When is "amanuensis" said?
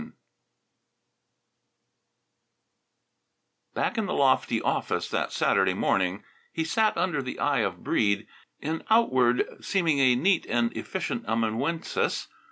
11.27-12.29